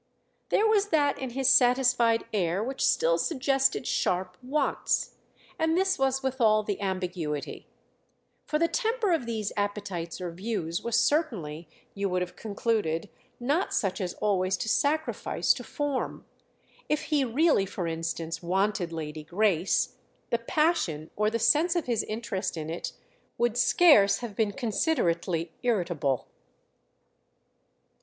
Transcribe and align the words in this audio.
There 0.49 0.65
was 0.65 0.87
that 0.87 1.19
in 1.19 1.29
his 1.29 1.47
satisfied 1.47 2.25
air 2.33 2.63
which 2.63 2.83
still 2.83 3.19
suggested 3.19 3.85
sharp 3.85 4.35
wants—and 4.41 5.77
this 5.77 5.99
was 5.99 6.23
withal 6.23 6.63
the 6.63 6.81
ambiguity; 6.81 7.67
for 8.47 8.57
the 8.57 8.67
temper 8.67 9.11
of 9.13 9.27
these 9.27 9.53
appetites 9.55 10.19
or 10.19 10.31
views 10.31 10.81
was 10.81 10.99
certainly, 10.99 11.69
you 11.93 12.09
would 12.09 12.23
have 12.23 12.35
concluded, 12.35 13.09
not 13.39 13.75
such 13.75 14.01
as 14.01 14.15
always 14.15 14.57
to 14.57 14.67
sacrifice 14.67 15.53
to 15.53 15.63
form. 15.63 16.25
If 16.89 17.03
he 17.03 17.23
really, 17.23 17.67
for 17.67 17.85
instance, 17.85 18.41
wanted 18.41 18.91
Lady 18.91 19.23
Grace, 19.23 19.97
the 20.31 20.39
passion 20.39 21.11
or 21.15 21.29
the 21.29 21.37
sense 21.37 21.75
of 21.75 21.85
his 21.85 22.01
interest 22.05 22.57
in 22.57 22.71
it 22.71 22.93
would 23.37 23.55
scarce 23.55 24.17
have 24.21 24.35
been 24.35 24.53
considerately 24.53 25.51
irritable. 25.61 26.27